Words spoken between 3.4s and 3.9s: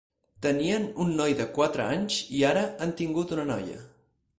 noia.